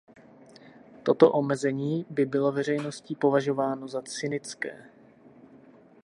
Toto 1.03 1.31
omezení 1.31 2.05
by 2.09 2.25
bylo 2.25 2.51
veřejností 2.51 3.15
považováno 3.15 3.87
za 3.87 4.01
cynické. 4.01 4.89